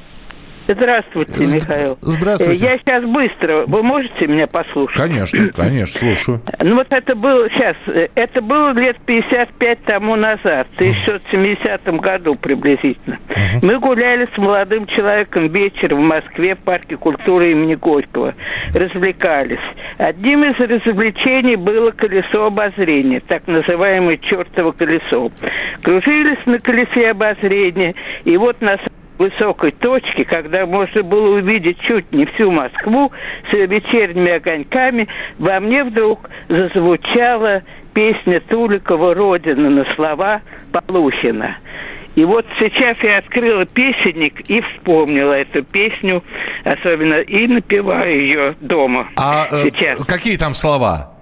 [0.67, 1.97] Здравствуйте, Михаил.
[2.01, 2.65] Здравствуйте.
[2.65, 3.65] Я сейчас быстро.
[3.67, 4.97] Вы можете меня послушать?
[4.97, 6.41] Конечно, конечно, слушаю.
[6.59, 7.75] Ну вот это было сейчас,
[8.15, 13.17] это было лет 55 тому назад, в 1970 году приблизительно.
[13.61, 18.35] Мы гуляли с молодым человеком вечер в Москве в парке культуры имени Горького.
[18.73, 19.59] Развлекались.
[19.97, 25.31] Одним из развлечений было колесо обозрения, так называемое чертово колесо.
[25.81, 27.95] Кружились на колесе обозрения,
[28.25, 28.79] и вот нас
[29.17, 33.11] высокой точке, когда можно было увидеть чуть не всю Москву
[33.51, 35.07] с вечерними огоньками,
[35.37, 37.63] во мне вдруг зазвучала
[37.93, 40.41] песня Туликова «Родина» на слова
[40.71, 41.57] Полухина.
[42.15, 46.23] И вот сейчас я открыла песенник и вспомнила эту песню,
[46.63, 49.09] особенно и напеваю ее дома.
[49.15, 50.03] А э, сейчас.
[50.03, 51.16] какие там слова?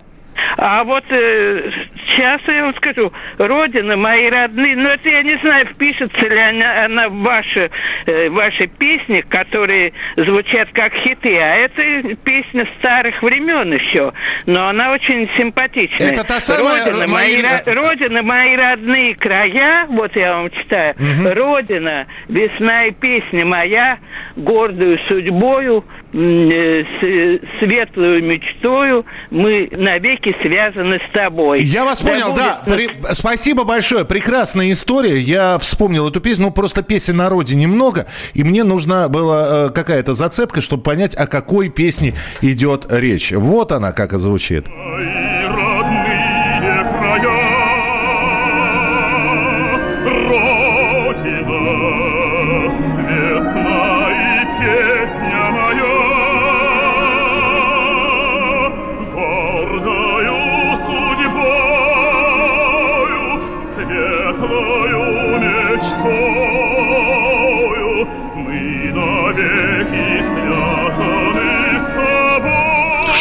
[0.57, 1.71] А вот э,
[2.07, 6.85] сейчас я вам скажу, родина, мои родные, ну это я не знаю, впишется ли она,
[6.85, 7.69] она в ваши,
[8.05, 14.13] э, ваши песни, которые звучат как хиты, а это песня старых времен еще,
[14.45, 16.11] но она очень симпатичная.
[16.11, 16.85] Это та самая...
[16.85, 17.75] Родина, мои, мои...
[17.75, 21.33] родина, мои родные края, вот я вам читаю, угу.
[21.33, 23.99] родина, весна и песня моя,
[24.35, 25.83] гордую судьбою,
[26.15, 31.59] э, светлую мечтою, мы навеки связаны с тобой.
[31.61, 32.61] Я вас да понял, да.
[32.65, 32.89] При...
[33.13, 34.05] Спасибо большое.
[34.05, 35.19] Прекрасная история.
[35.19, 36.45] Я вспомнил эту песню.
[36.45, 38.07] Ну, просто песен на родине немного.
[38.33, 43.31] И мне нужна была э, какая-то зацепка, чтобы понять, о какой песне идет речь.
[43.31, 44.67] Вот она как и звучит.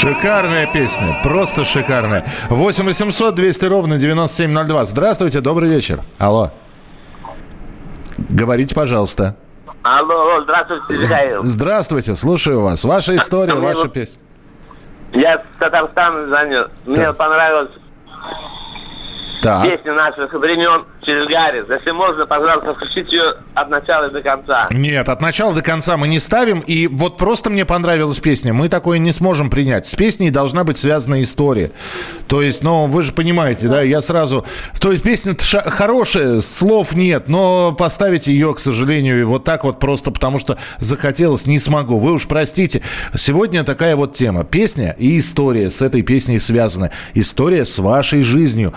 [0.04, 2.26] Шикарная песня, просто шикарная.
[2.50, 4.84] 8 800 200 ровно 9702.
[4.84, 6.02] Здравствуйте, добрый вечер.
[6.18, 6.50] Алло.
[8.18, 9.36] Говорите, пожалуйста.
[9.82, 11.42] Алло, здравствуйте, Михаил.
[11.42, 12.84] Здравствуйте, слушаю вас.
[12.84, 14.20] Ваша история, а ваша песня.
[15.12, 16.66] Я с Татарстана звоню.
[16.84, 17.72] Мне понравилась
[19.42, 19.62] так.
[19.62, 21.64] песня наших времен через Гарри.
[21.68, 24.64] Если можно, пожалуйста, включить ее от начала до конца.
[24.70, 26.60] Нет, от начала до конца мы не ставим.
[26.60, 28.52] И вот просто мне понравилась песня.
[28.52, 29.86] Мы такое не сможем принять.
[29.86, 31.72] С песней должна быть связана история.
[32.28, 34.44] То есть, ну, вы же понимаете, да, я сразу...
[34.80, 40.10] То есть песня хорошая, слов нет, но поставить ее, к сожалению, вот так вот просто
[40.10, 41.98] потому, что захотелось, не смогу.
[41.98, 42.82] Вы уж простите.
[43.14, 44.44] Сегодня такая вот тема.
[44.44, 46.90] Песня и история с этой песней связаны.
[47.14, 48.74] История с вашей жизнью.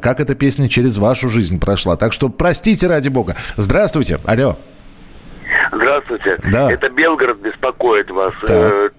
[0.00, 1.96] Как эта песня через вашу жизнь прошла.
[1.96, 3.34] Так что простите ради бога.
[3.56, 4.20] Здравствуйте.
[4.24, 4.58] Алло.
[5.72, 6.36] Здравствуйте.
[6.52, 6.70] Да.
[6.70, 8.34] Это Белгород беспокоит вас.
[8.46, 8.92] Так.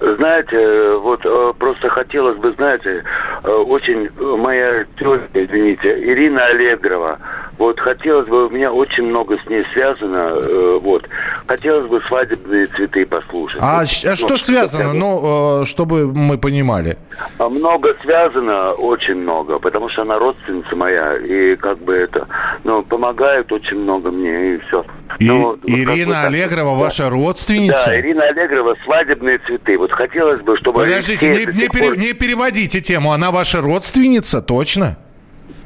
[0.00, 3.02] Э, знаете, вот э, просто хотелось бы, знаете,
[3.42, 7.18] э, очень моя тетя, извините, Ирина Аллегрова,
[7.58, 11.04] вот хотелось бы, у меня очень много с ней связано, вот,
[11.46, 13.60] хотелось бы свадебные цветы послушать.
[13.60, 16.96] А, вот, а что связано, ну, чтобы мы понимали?
[17.38, 22.28] А много связано, очень много, потому что она родственница моя, и как бы это,
[22.62, 24.84] ну, помогает очень много мне, и все.
[25.18, 26.84] И, ну, Ирина вот Аллегрова да.
[26.84, 27.86] ваша родственница?
[27.86, 29.78] Да, Ирина Аллегрова, свадебные цветы.
[29.78, 30.82] Вот хотелось бы, чтобы...
[30.82, 33.12] Подождите, не, не, пере, не переводите тему.
[33.12, 34.98] Она ваша родственница, точно?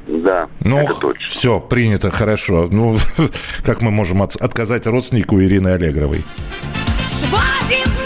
[0.06, 1.26] Да, ну, это точно.
[1.28, 2.68] Все, принято, хорошо.
[2.70, 2.96] Ну,
[3.64, 6.24] как мы можем от, отказать родственнику Ирины Аллегровой?
[7.04, 8.01] Свадебные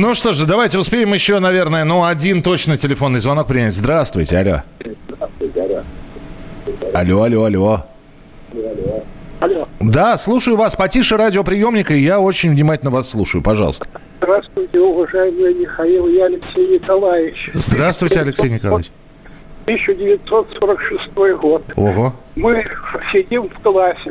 [0.00, 3.74] Ну что же, давайте успеем еще, наверное, ну, один точно телефонный звонок принять.
[3.74, 4.62] Здравствуйте, алло.
[6.94, 7.86] Алло, алло, алло.
[9.40, 9.68] Алло.
[9.78, 10.74] Да, слушаю вас.
[10.74, 13.44] Потише радиоприемника, и я очень внимательно вас слушаю.
[13.44, 13.86] Пожалуйста.
[14.22, 17.50] Здравствуйте, уважаемый Михаил и Алексей Николаевич.
[17.52, 18.90] Здравствуйте, Алексей Николаевич.
[19.64, 21.62] 1946 год.
[21.76, 22.14] Ого.
[22.36, 22.64] Мы
[23.12, 24.10] сидим в классе,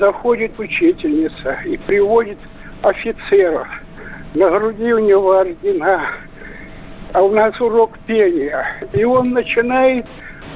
[0.00, 2.38] заходит учительница и приводит
[2.80, 3.68] офицеров.
[4.34, 6.02] На груди у него ордена,
[7.12, 8.64] а у нас урок пения.
[8.92, 10.06] И он начинает,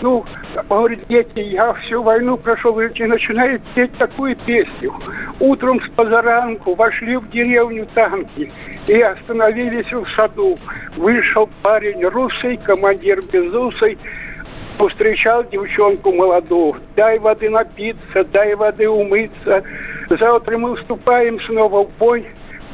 [0.00, 0.24] ну,
[0.68, 4.92] говорит, дети, я всю войну прошел, и начинает петь такую песню.
[5.40, 8.52] Утром с позаранку вошли в деревню танки
[8.86, 10.56] и остановились в саду.
[10.96, 13.98] Вышел парень русый, командир безусый,
[14.78, 16.76] повстречал девчонку молодую.
[16.94, 19.64] Дай воды напиться, дай воды умыться.
[20.08, 22.24] Завтра мы вступаем снова в бой.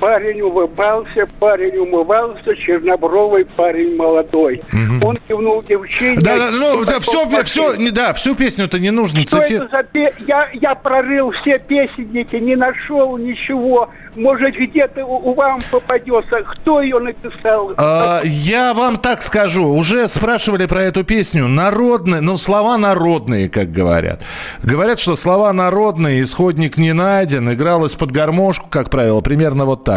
[0.01, 4.63] Парень улыбался, парень умывался, чернобровый парень молодой.
[5.03, 6.17] Он кивнул девчине.
[6.17, 9.41] Да, да, ну, да, пошел все, в все, не, да, всю песню-то не нужно Что
[9.41, 9.71] цитировать.
[9.73, 13.91] это за пе- я, я прорыл все песенники, не нашел ничего.
[14.17, 16.43] Может, где-то у, у вам попадется.
[16.43, 17.73] Кто ее написал?
[17.77, 21.47] А, я вам так скажу, уже спрашивали про эту песню.
[21.47, 24.23] Народные, ну, слова народные, как говорят.
[24.63, 29.90] Говорят, что слова народные, исходник не найден, игралось под гармошку, как правило, примерно вот так.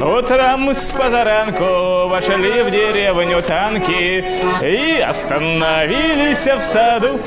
[0.00, 4.24] Утром с позаранку вошли в деревню танки
[4.62, 7.20] И остановились в саду.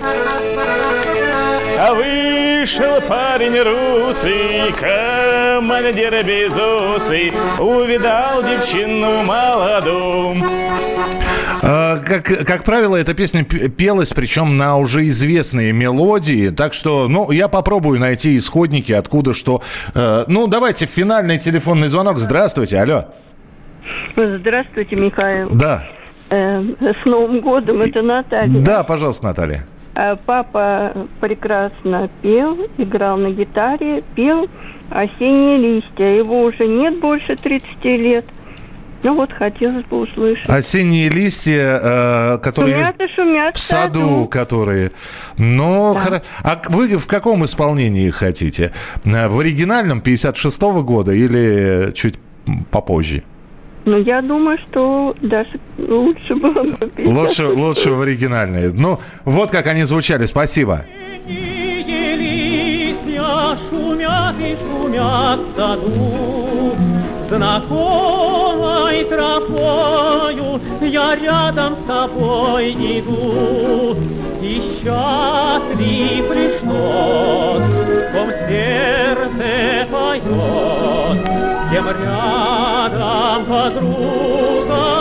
[1.78, 10.42] А вышел парень русый, командир безусый Увидал девчину молодую.
[10.44, 11.25] А,
[11.66, 16.50] как, как правило, эта песня пелась, причем на уже известные мелодии.
[16.50, 19.62] Так что, ну, я попробую найти исходники, откуда что.
[19.96, 22.20] Э, ну, давайте финальный телефонный звонок.
[22.20, 23.06] Здравствуйте, алло.
[24.16, 25.48] Здравствуйте, Михаил.
[25.52, 25.84] Да.
[26.30, 28.62] Э, с Новым годом, это Наталья.
[28.62, 29.66] Да, пожалуйста, Наталья.
[29.96, 34.48] Э, Папа прекрасно пел, играл на гитаре, пел
[34.90, 36.06] «Осенние листья».
[36.06, 38.26] Его уже нет больше 30 лет.
[39.04, 40.50] Ну вот, хотелось бы услышать.
[40.50, 42.76] Осенние листья, э, которые...
[42.78, 44.92] Шумят и шумят В саду, которые.
[45.38, 48.72] Ну, хоро- А вы в каком исполнении хотите?
[49.04, 52.16] Э, В оригинальном 56-го года или чуть
[52.72, 53.24] попозже?
[53.86, 56.90] Ну, я думаю, что даже лучше было бы...
[56.96, 57.06] 50.
[57.06, 58.74] Лучше, лучше в оригинальной.
[58.74, 60.26] Ну, вот как они звучали.
[60.26, 60.86] Спасибо.
[61.28, 61.86] листья
[63.70, 66.76] шумят и шумят в саду.
[67.30, 73.96] Знакомо Знакомой тропою я рядом с тобой иду,
[74.42, 76.30] И счастлив
[76.62, 77.64] тот,
[78.10, 81.18] кто в сердце поет,
[81.72, 84.95] Кем рядом подруга.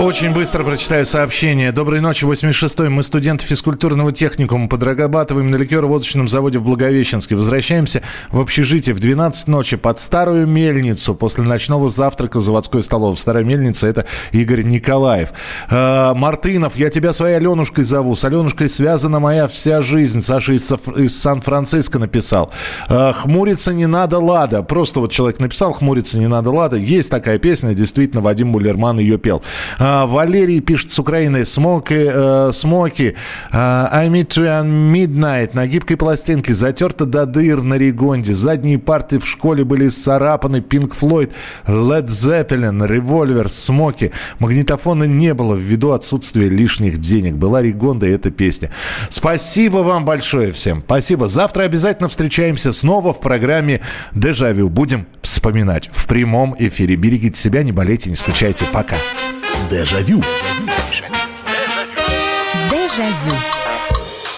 [0.00, 1.72] Очень быстро прочитаю сообщение.
[1.72, 2.88] Доброй ночи, 86-й.
[2.88, 4.66] Мы студенты физкультурного техникума.
[4.66, 7.34] Подрабатываем на ликероводочном заводе в Благовещенске.
[7.34, 13.18] Возвращаемся в общежитие в 12 ночи под старую мельницу после ночного завтрака заводской столовой.
[13.18, 15.34] Старая мельница– это Игорь Николаев.
[15.70, 18.16] Э, Мартынов, я тебя своей Аленушкой зову.
[18.16, 20.22] С Аленушкой связана моя вся жизнь.
[20.22, 22.50] Саша из, из Сан-Франциско написал.
[22.88, 24.62] Э, Хмуриться не надо, Лада.
[24.62, 26.76] Просто вот человек написал «Хмуриться не надо, Лада».
[26.76, 29.42] Есть такая песня, действительно, Вадим Мулерман ее пел.
[29.78, 33.16] А, Валерий пишет с Украины «Смоки, э, смоки
[33.52, 33.56] э,
[33.92, 38.32] I meet midnight» на гибкой пластинке, затерто до дыр на регонде.
[38.32, 40.56] Задние парты в школе были сцарапаны.
[40.56, 41.32] Pink Floyd,
[41.66, 44.12] Led Zeppelin, Revolver, Смоки.
[44.38, 47.34] Магнитофона не было ввиду отсутствия лишних денег.
[47.34, 48.70] Была регонда и эта песня.
[49.08, 50.82] Спасибо вам большое всем.
[50.84, 51.26] Спасибо.
[51.26, 53.80] Завтра обязательно встречаемся снова в программе
[54.14, 54.68] «Дежавю».
[54.68, 56.96] Будем вспоминать в прямом эфире.
[56.96, 58.64] Берегите себя, не болейте, не скучайте.
[58.72, 58.96] Пока.
[59.70, 60.20] Дежавю.
[62.70, 63.59] Дежавю.